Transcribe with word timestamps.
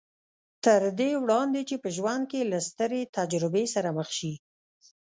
تر 0.63 0.81
دې 0.99 1.09
وړاندې 1.23 1.61
چې 1.69 1.75
په 1.83 1.89
ژوند 1.97 2.23
کې 2.31 2.49
له 2.51 2.59
سترې 2.69 3.01
تجربې 3.17 3.63
سره 3.75 3.89
مخ 3.97 4.09
شي 4.17 4.33